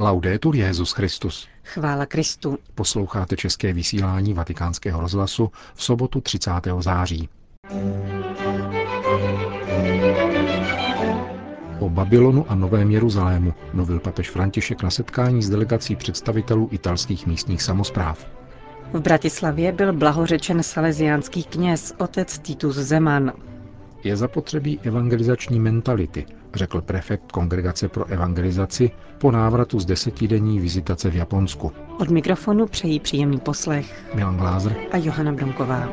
[0.00, 1.48] Laudetur Jezus Christus.
[1.64, 2.58] Chvála Kristu.
[2.74, 6.50] Posloucháte české vysílání Vatikánského rozhlasu v sobotu 30.
[6.78, 7.28] září.
[11.78, 17.62] O Babylonu a Novém Jeruzalému mluvil papež František na setkání s delegací představitelů italských místních
[17.62, 18.26] samozpráv.
[18.92, 23.32] V Bratislavě byl blahořečen salesiánský kněz otec Titus Zeman.
[24.04, 31.16] Je zapotřebí evangelizační mentality, řekl prefekt Kongregace pro evangelizaci po návratu z desetidenní vizitace v
[31.16, 31.72] Japonsku.
[31.98, 35.88] Od mikrofonu přejí příjemný poslech Milan Glázer a Johana Bromková.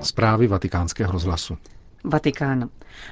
[0.00, 1.56] Zprávy vatikánského rozhlasu.
[2.04, 2.68] Vatikán.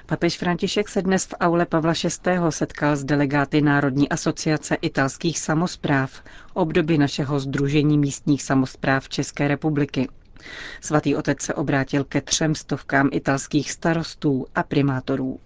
[0.07, 2.31] Papež František se dnes v aule Pavla VI.
[2.49, 6.23] setkal s delegáty Národní asociace italských samozpráv,
[6.55, 10.09] obdoby našeho Združení místních samozpráv České republiky.
[10.81, 15.41] Svatý otec se obrátil ke třem stovkám italských starostů a primátorů.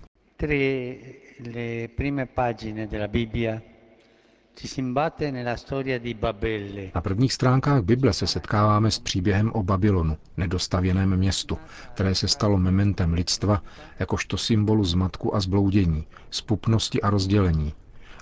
[6.94, 11.58] Na prvních stránkách Bible se setkáváme s příběhem o Babylonu, nedostavěném městu,
[11.94, 13.62] které se stalo mementem lidstva
[13.98, 17.74] jakožto symbolu zmatku a zbloudění, spupnosti a rozdělení,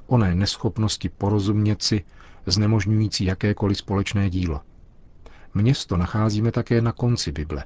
[0.06, 2.04] oné neschopnosti porozumět si,
[2.46, 4.60] znemožňující jakékoliv společné dílo.
[5.54, 7.64] Město nacházíme také na konci Bible.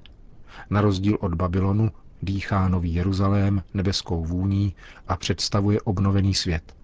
[0.71, 1.91] Na rozdíl od Babylonu
[2.23, 4.75] dýchá Nový Jeruzalém nebeskou vůní
[5.09, 6.75] a představuje obnovený svět.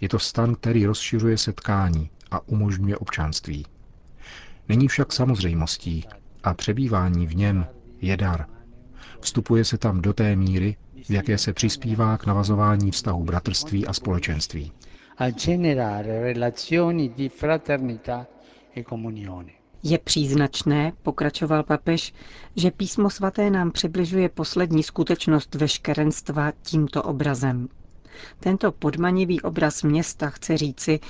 [0.00, 3.66] Je to stan, který rozšiřuje setkání a umožňuje občanství.
[4.68, 6.04] Není však samozřejmostí
[6.42, 7.66] a přebývání v něm
[8.00, 8.46] je dar.
[9.20, 10.76] Vstupuje se tam do té míry,
[11.08, 14.72] v jaké se přispívá k navazování vztahu bratrství a společenství.
[15.18, 18.26] A generare relazioni di fraternità
[18.76, 19.59] e comunione.
[19.82, 22.14] Je příznačné, pokračoval papež,
[22.56, 27.68] že písmo svaté nám přibližuje poslední skutečnost veškerenstva tímto obrazem.
[28.40, 31.00] Tento podmanivý obraz města chce říci,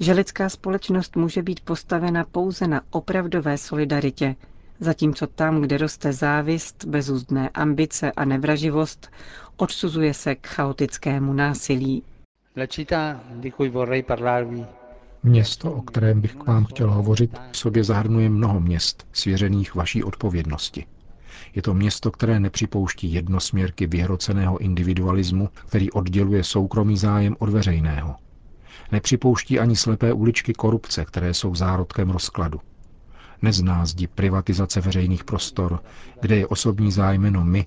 [0.00, 4.36] že lidská společnost může být postavena pouze na opravdové solidaritě,
[4.80, 9.10] zatímco tam, kde roste závist, bezúzdné ambice a nevraživost,
[9.56, 12.02] odsuzuje se k chaotickému násilí.
[12.56, 14.66] La città di cui vorrei parlarvi
[15.22, 20.04] Město, o kterém bych k vám chtěl hovořit, v sobě zahrnuje mnoho měst, svěřených vaší
[20.04, 20.86] odpovědnosti.
[21.54, 28.16] Je to město, které nepřipouští jednosměrky vyhroceného individualismu, který odděluje soukromý zájem od veřejného.
[28.92, 32.60] Nepřipouští ani slepé uličky korupce, které jsou zárodkem rozkladu.
[33.42, 35.82] Nezná zdi privatizace veřejných prostor,
[36.20, 37.66] kde je osobní zájmeno my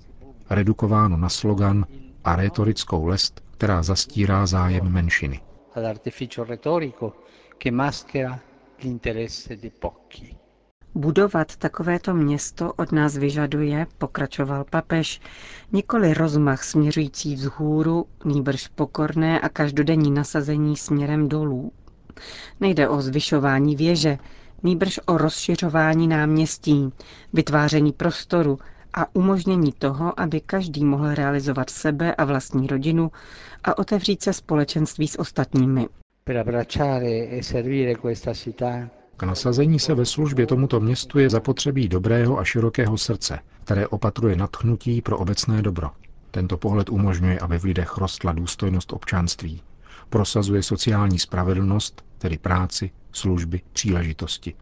[0.49, 1.85] redukováno na slogan
[2.23, 5.41] a retorickou lest, která zastírá zájem menšiny
[7.63, 8.39] che maschera
[8.81, 10.35] l'interesse di pochi.
[10.95, 15.21] Budovat takovéto město od nás vyžaduje, pokračoval papež,
[15.71, 21.71] nikoli rozmach směřující vzhůru, nýbrž pokorné a každodenní nasazení směrem dolů.
[22.59, 24.17] Nejde o zvyšování věže,
[24.63, 26.89] nýbrž o rozšiřování náměstí,
[27.33, 28.59] vytváření prostoru
[28.93, 33.11] a umožnění toho, aby každý mohl realizovat sebe a vlastní rodinu
[33.63, 35.87] a otevřít se společenství s ostatními.
[36.29, 36.43] E
[39.17, 44.35] K nasazení se ve službě tomuto městu je zapotřebí dobrého a širokého srdce, které opatruje
[44.35, 45.89] nadchnutí pro obecné dobro.
[46.31, 49.61] Tento pohled umožňuje, aby v lidech rostla důstojnost občanství.
[50.09, 54.53] Prosazuje sociální spravedlnost, tedy práci, služby, příležitosti.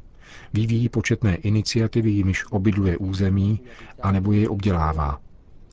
[0.53, 3.59] Vyvíjí početné iniciativy, jimiž obydluje území,
[4.01, 5.21] anebo jej obdělává.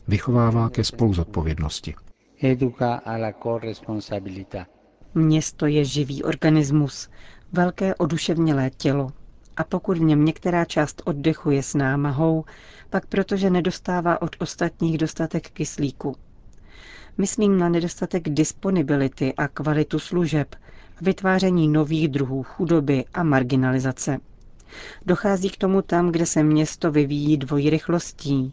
[0.09, 1.95] Vychovává ke spoluzodpovědnosti.
[2.43, 4.67] Educa alla corresponsabilità
[5.15, 7.09] Město je živý organismus,
[7.53, 9.13] velké oduševnělé tělo.
[9.57, 12.45] A pokud v něm některá část oddechu je s námahou,
[12.91, 16.17] pak protože nedostává od ostatních dostatek kyslíku.
[17.19, 20.57] Myslím na nedostatek disponibility a kvalitu služeb,
[21.01, 24.19] vytváření nových druhů chudoby a marginalizace.
[25.07, 28.53] Dochází k tomu tam, kde se město vyvíjí dvojí rychlostí,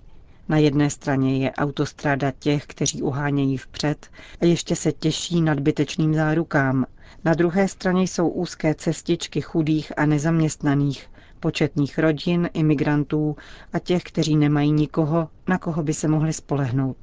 [0.50, 4.08] na jedné straně je autostráda těch, kteří uhánějí vpřed
[4.42, 6.86] a ještě se těší nadbytečným zárukám.
[7.26, 11.08] Na druhé straně jsou úzké cestičky chudých a nezaměstnaných,
[11.40, 13.36] početných rodin, imigrantů
[13.74, 16.98] a těch, kteří nemají nikoho, na koho by se mohli spolehnout.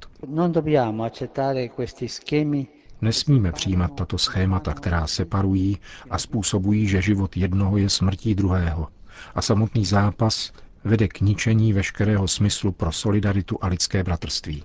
[3.01, 5.77] Nesmíme přijímat tato schémata, která separují
[6.09, 8.87] a způsobují, že život jednoho je smrtí druhého.
[9.35, 10.51] A samotný zápas
[10.83, 14.63] vede k ničení veškerého smyslu pro solidaritu a lidské bratrství.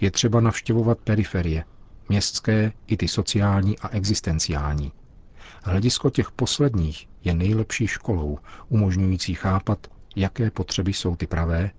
[0.00, 1.64] Je třeba navštěvovat periferie,
[2.08, 4.92] městské i ty sociální a existenciální.
[5.62, 8.38] Hledisko těch posledních je nejlepší školou,
[8.68, 9.86] umožňující chápat,
[10.16, 11.70] jaké potřeby jsou ty pravé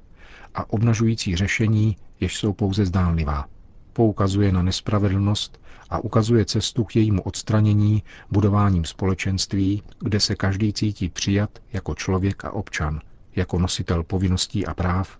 [0.56, 3.46] a obnažující řešení, jež jsou pouze zdánlivá.
[3.94, 11.10] poukazuje na nespravedlnost a ukazuje cestu k jejímu odstranění budováním společenství, kde se každý cítí
[11.10, 13.02] přijat jako člověk a občan,
[13.38, 15.18] jako nositel povinností a práv,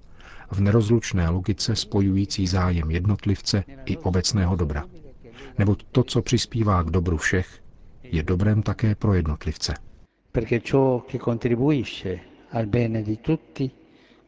[0.52, 4.86] v nerozlučné logice spojující zájem jednotlivce i obecného dobra.
[5.58, 7.64] Neboť to, co přispívá k dobru všech,
[8.04, 9.74] je dobrem také pro jednotlivce.
[10.32, 12.20] Perché ciò che contribuisce
[12.52, 13.72] al bene di tutti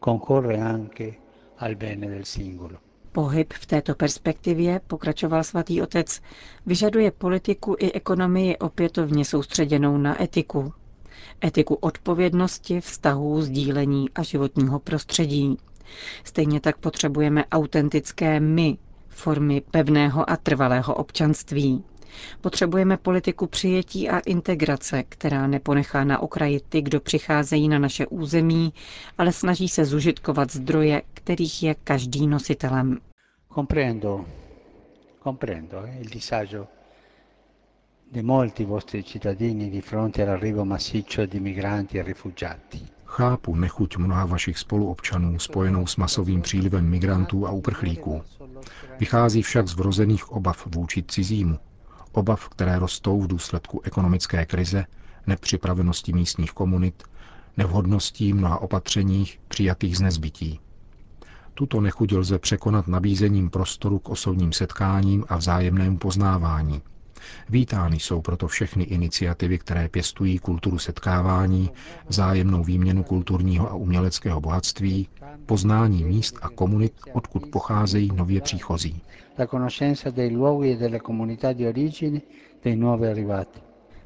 [0.05, 1.13] concorre anche
[1.57, 2.77] al bene del singolo.
[3.11, 6.21] Pohyb v této perspektivě, pokračoval svatý otec,
[6.65, 10.73] vyžaduje politiku i ekonomii opětovně soustředěnou na etiku.
[11.45, 15.57] Etiku odpovědnosti, vztahů, sdílení a životního prostředí.
[16.23, 18.77] Stejně tak potřebujeme autentické my,
[19.07, 21.83] formy pevného a trvalého občanství.
[22.41, 28.73] Potřebujeme politiku přijetí a integrace, která neponechá na okraji ty, kdo přicházejí na naše území,
[29.17, 32.97] ale snaží se zužitkovat zdroje, kterých je každý nositelem.
[33.55, 34.25] Comprendo,
[35.23, 36.67] comprendo eh, il disagio
[38.11, 42.81] di molti vostri cittadini di fronte all'arrivo massiccio di migranti e rifugiati.
[43.05, 48.21] Chápu nechuť mnoha vašich spoluobčanů spojenou s masovým přílivem migrantů a uprchlíků.
[48.99, 51.59] Vychází však z vrozených obav vůči cizímu,
[52.11, 54.85] obav, které rostou v důsledku ekonomické krize,
[55.27, 57.03] nepřipravenosti místních komunit,
[57.57, 60.59] nevhodností mnoha opatřeních přijatých z nezbytí.
[61.53, 66.81] Tuto nechuť lze překonat nabízením prostoru k osobním setkáním a vzájemnému poznávání.
[67.49, 71.69] Vítány jsou proto všechny iniciativy, které pěstují kulturu setkávání,
[72.07, 75.07] vzájemnou výměnu kulturního a uměleckého bohatství,
[75.45, 79.01] poznání míst a komunit, odkud pocházejí nově příchozí.
[79.39, 82.21] La conoscenza dei luoghi e delle comunità di origine
[82.63, 83.59] dei nuovi arrivati.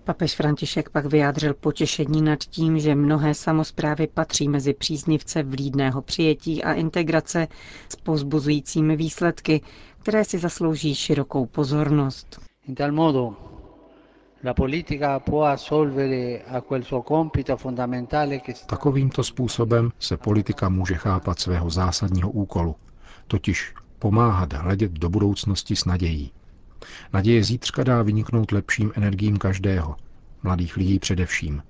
[0.04, 6.64] Papež František pak vyjádřil potěšení nad tím, že mnohé samozprávy patří mezi příznivce vlídného přijetí
[6.64, 7.48] a integrace
[7.90, 9.62] s pozbuzujícími výsledky,
[10.02, 12.40] které si zaslouží širokou pozornost.
[12.68, 13.38] In tal modo
[14.40, 20.96] la politica può assolvere a quel suo compito fondamentale che Takovýmto způsobem se politika může
[20.96, 22.76] chápat svého zásadního úkolu,
[23.28, 26.32] totiž pomáhat hledět do budoucnosti s nadějí.
[27.14, 29.96] Naděje zítřka dá vyniknout lepším energiím každého,
[30.44, 31.64] mladých lidí především.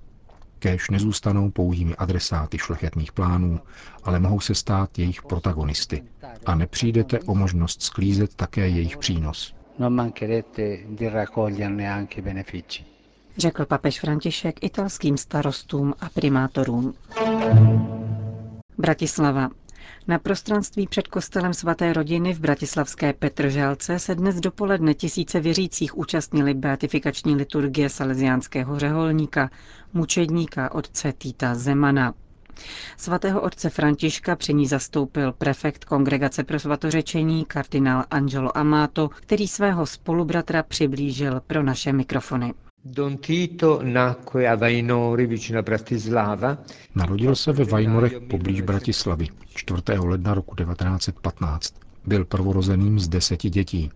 [0.58, 3.60] Kéž nezůstanou pouhými adresáty šlechetných plánů,
[4.04, 6.02] ale mohou se stát jejich protagonisty.
[6.46, 9.54] A nepřijdete o možnost sklízet také jejich přínos.
[9.78, 12.84] Non mancherete di raccoglierne anche i benefici.
[13.36, 16.94] Řekl papež František italským starostům a primátorům.
[18.78, 19.48] Bratislava.
[20.08, 26.54] Na prostranství před kostelem svaté rodiny v bratislavské Petržálce se dnes dopoledne tisíce věřících účastnili
[26.54, 29.50] beatifikační liturgie salesiánského řeholníka,
[29.92, 32.14] mučedníka otce Týta Zemana.
[32.96, 39.86] Svatého otce Františka při ní zastoupil prefekt Kongregace pro svatořečení kardinál Angelo Amato, který svého
[39.86, 42.54] spolubratra přiblížil pro naše mikrofony.
[42.84, 46.58] Don Tito nacque a Vainori vicino a Bratislava.
[46.94, 49.82] Narodil se ve Vajnorech poblíž Bratislavy 4.
[49.98, 51.74] ledna roku 1915.
[52.06, 53.90] Byl prvorozeným z deseti dětí.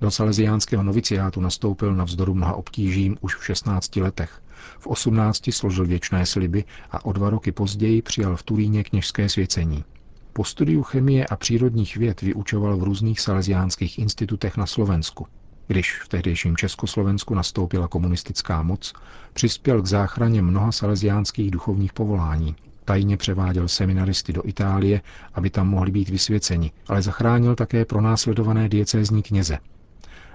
[0.00, 4.42] Do salesiánského noviciátu nastoupil na vzdoru mnoha obtížím už v 16 letech.
[4.78, 9.84] V 18 složil věčné sliby a o dva roky později přijal v Turíně kněžské svěcení.
[10.32, 15.26] Po studiu chemie a přírodních věd vyučoval v různých salesiánských institutech na Slovensku.
[15.66, 18.92] Když v tehdejším Československu nastoupila komunistická moc,
[19.32, 22.56] přispěl k záchraně mnoha salesiánských duchovních povolání.
[22.84, 25.00] Tajně převáděl seminaristy do Itálie,
[25.34, 29.58] aby tam mohli být vysvěceni, ale zachránil také pronásledované diecézní kněze.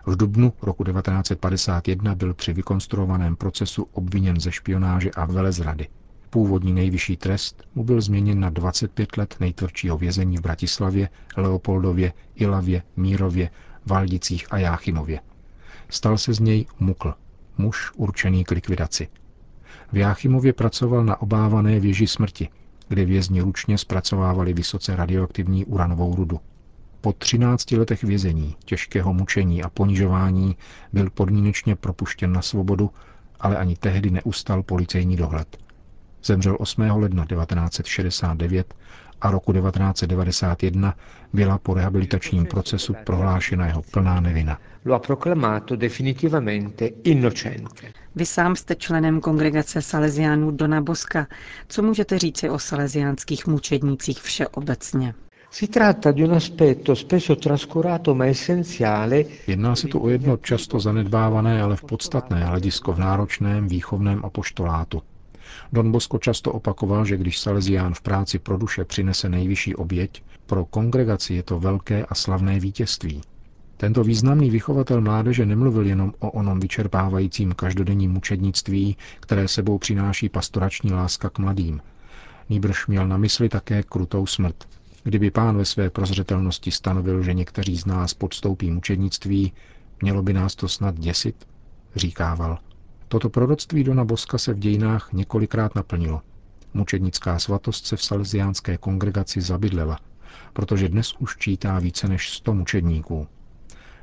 [0.05, 5.87] V dubnu roku 1951 byl při vykonstruovaném procesu obviněn ze špionáže a velezrady.
[6.29, 12.83] Původní nejvyšší trest mu byl změněn na 25 let nejtvrdšího vězení v Bratislavě, Leopoldově, Ilavě,
[12.95, 13.49] Mírově,
[13.85, 15.19] Valdicích a Jáchymově.
[15.89, 17.13] Stal se z něj mukl,
[17.57, 19.07] muž určený k likvidaci.
[19.91, 22.49] V Jáchymově pracoval na obávané věži smrti,
[22.87, 26.39] kde vězni ručně zpracovávali vysoce radioaktivní uranovou rudu.
[27.01, 30.55] Po 13 letech vězení, těžkého mučení a ponižování
[30.93, 32.91] byl podmínečně propuštěn na svobodu,
[33.39, 35.57] ale ani tehdy neustal policejní dohled.
[36.23, 36.81] Zemřel 8.
[36.81, 38.73] ledna 1969
[39.21, 40.95] a roku 1991
[41.33, 44.59] byla po rehabilitačním procesu prohlášena jeho plná nevina.
[44.85, 47.91] Lo ha proclamato definitivamente innocente.
[48.15, 51.27] Vy sám jste členem kongregace Salesiánů Dona Boska.
[51.67, 55.13] Co můžete říci o salesiánských mučednících všeobecně?
[55.51, 60.79] Si tratta di un aspetto spesso trascurato ma essenziale Jedná se tu o jedno často
[60.79, 65.01] zanedbávané, ale v podstatné hledisko v náročném výchovném apoštolátu.
[65.73, 70.65] Don Bosco často opakoval, že když Salesián v práci pro duše přinese nejvyšší oběť, pro
[70.65, 73.21] kongregaci je to velké a slavné vítězství.
[73.77, 80.91] Tento významný vychovatel mládeže nemluvil jenom o onom vyčerpávajícím každodenním mučednictví, které sebou přináší pastorační
[80.93, 81.81] láska k mladým.
[82.49, 84.55] Nýbrž měl na mysli také krutou smrt.
[85.03, 89.53] Kdyby pán ve své prozřetelnosti stanovil, že někteří z nás podstoupí mučednictví,
[90.01, 91.35] mělo by nás to snad děsit?
[91.95, 92.57] Říkával.
[93.09, 96.21] Toto proroctví Dona Boska se v dějinách několikrát naplnilo.
[96.73, 99.99] Mučednická svatost se v salesiánské kongregaci zabydlela,
[100.53, 103.27] protože dnes už čítá více než 100 mučedníků.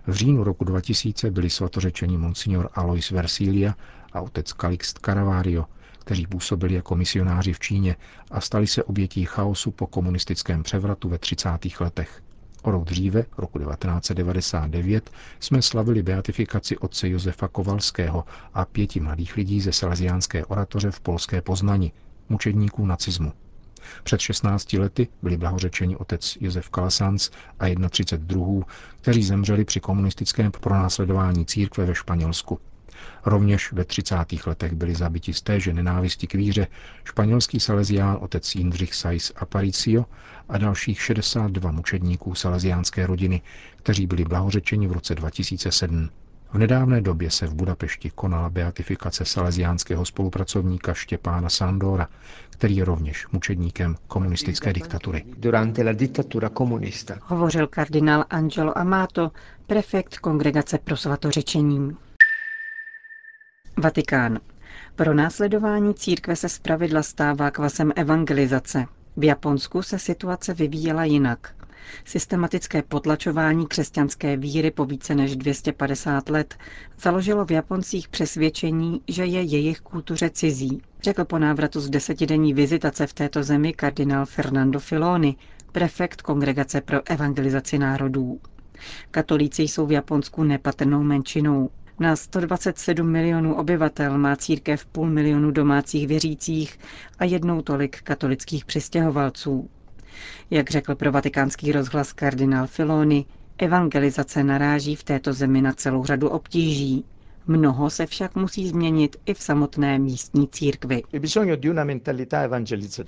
[0.06, 3.74] V říjnu roku 2000 byli svatořečeni monsignor Alois Versilia
[4.12, 5.64] a otec Calixt Caravario,
[5.98, 7.96] kteří působili jako misionáři v Číně
[8.30, 11.50] a stali se obětí chaosu po komunistickém převratu ve 30.
[11.80, 12.23] letech.
[12.64, 19.60] O rok dříve, roku 1999, jsme slavili beatifikaci otce Josefa Kovalského a pěti mladých lidí
[19.60, 21.92] ze Salesiánské oratoře v polské Poznani,
[22.28, 23.32] mučedníků nacismu.
[24.04, 27.30] Před 16 lety byli blahořečeni otec Josef Kalasanc
[27.60, 28.64] a 31 druhů,
[29.00, 32.60] kteří zemřeli při komunistickém pronásledování církve ve Španělsku.
[33.24, 34.16] Rovněž ve 30.
[34.46, 36.66] letech byli zabiti z téže nenávisti k víře
[37.04, 40.04] španělský salezián otec Jindřich Sais Aparicio
[40.48, 43.42] a dalších 62 mučedníků salesiánské rodiny,
[43.76, 46.10] kteří byli blahořečeni v roce 2007.
[46.54, 52.08] V nedávné době se v Budapešti konala beatifikace salesiánského spolupracovníka Štěpána Sandora,
[52.50, 55.24] který je rovněž mučedníkem komunistické diktatury.
[57.22, 59.30] Hovořil kardinál Angelo Amato,
[59.66, 61.96] prefekt Kongregace pro svatořečení.
[63.76, 64.38] Vatikán.
[64.96, 68.84] Pro následování církve se zpravidla stává kvasem evangelizace.
[69.16, 71.54] V Japonsku se situace vyvíjela jinak.
[72.04, 76.54] Systematické potlačování křesťanské víry po více než 250 let
[77.02, 83.06] založilo v Japoncích přesvědčení, že je jejich kultuře cizí, řekl po návratu z desetidenní vizitace
[83.06, 85.36] v této zemi kardinál Fernando Filoni,
[85.72, 88.40] prefekt Kongregace pro evangelizaci národů.
[89.10, 91.70] Katolíci jsou v Japonsku nepatrnou menšinou.
[91.98, 96.78] Na 127 milionů obyvatel má církev půl milionu domácích věřících
[97.18, 99.68] a jednou tolik katolických přistěhovalců.
[100.50, 103.24] Jak řekl pro vatikánský rozhlas kardinál Filoni,
[103.58, 107.04] evangelizace naráží v této zemi na celou řadu obtíží.
[107.46, 111.02] Mnoho se však musí změnit i v samotné místní církvi.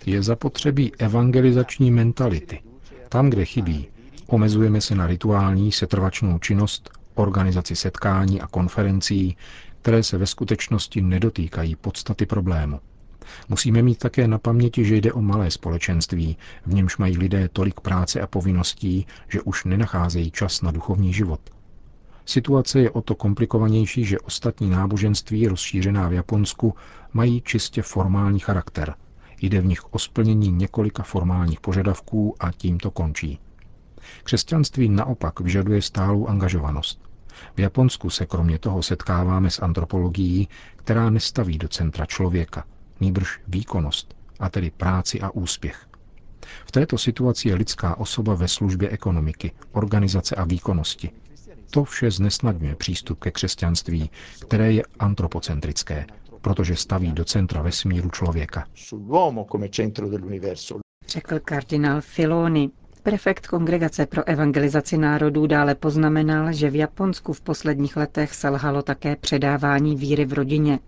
[0.06, 2.60] Je zapotřebí evangelizační mentality.
[3.08, 3.88] Tam, kde chybí,
[4.26, 9.37] omezujeme se na rituální setrvačnou činnost, organizaci setkání a konferencí,
[9.82, 12.80] které se ve skutečnosti nedotýkají podstaty problému.
[13.49, 17.80] Musíme mít také na paměti, že jde o malé společenství, v němž mají lidé tolik
[17.80, 21.40] práce a povinností, že už nenacházejí čas na duchovní život.
[22.26, 26.75] Situace je o to komplikovanější, že ostatní náboženství rozšířená v Japonsku
[27.12, 28.94] mají čistě formální charakter.
[29.40, 33.38] Jde v nich o splnění několika formálních požadavků a tím to končí.
[34.22, 37.00] Křesťanství naopak vyžaduje stálou angažovanost.
[37.56, 42.64] V Japonsku se kromě toho setkáváme s antropologií, která nestaví do centra člověka,
[43.00, 45.86] nýbrž výkonnost, a tedy práci a úspěch.
[46.66, 51.10] V této situaci je lidská osoba ve službě ekonomiky, organizace a výkonnosti.
[51.70, 54.10] To vše znesnadňuje přístup ke křesťanství,
[54.40, 56.06] které je antropocentrické,
[56.40, 58.66] protože staví do centra vesmíru člověka.
[61.08, 62.70] Řekl kardinál Filoni.
[63.06, 69.16] Prefekt Kongregace pro evangelizaci národů dále poznamenal, že v Japonsku v posledních letech selhalo také
[69.16, 70.78] předávání víry v rodině.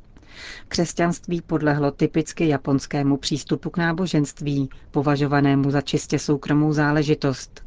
[0.68, 7.64] Křesťanství podlehlo typicky japonskému přístupu k náboženství, považovanému za čistě soukromou záležitost.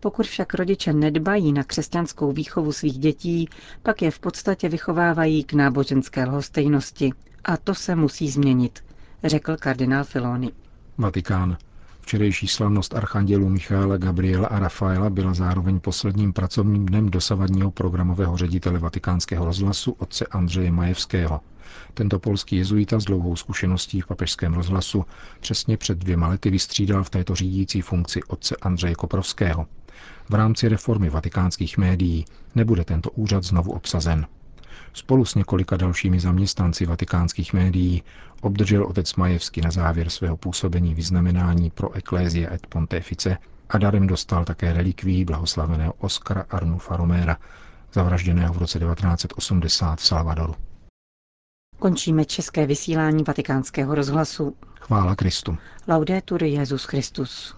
[0.00, 3.48] Pokud však rodiče nedbají na křesťanskou výchovu svých dětí,
[3.82, 7.12] pak je v podstatě vychovávají k náboženské lhostejnosti.
[7.44, 8.84] A to se musí změnit,
[9.24, 10.52] řekl kardinál Filoni.
[10.98, 11.56] Vatikán.
[12.06, 18.78] Včerejší slavnost archandělů Michaela, Gabriela a Rafaela byla zároveň posledním pracovním dnem dosavadního programového ředitele
[18.78, 21.40] vatikánského rozhlasu otce Andřeje Majevského.
[21.94, 25.04] Tento polský jezuita s dlouhou zkušeností v papežském rozhlasu
[25.40, 29.66] přesně před dvěma lety vystřídal v této řídící funkci otce Andřeje Koprovského.
[30.28, 34.26] V rámci reformy vatikánských médií nebude tento úřad znovu obsazen.
[34.92, 38.02] Spolu s několika dalšími zaměstnanci vatikánských médií
[38.40, 44.44] obdržel otec Majevský na závěr svého působení vyznamenání pro Ecclesia et Pontefice a darem dostal
[44.44, 47.36] také relikví blahoslaveného Oskara Arnufa Romera,
[47.92, 50.54] zavražděného v roce 1980 v Salvadoru.
[51.78, 54.56] Končíme české vysílání vatikánského rozhlasu.
[54.80, 55.58] Chvála Kristu.
[55.88, 57.56] Laudetur Jezus Christus.